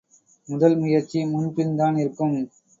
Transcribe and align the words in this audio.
முதல் 0.49 0.77
முயற்சி 0.77 1.19
முன்பின் 1.25 1.75
தான் 1.75 1.97
இருக்கும். 1.97 2.37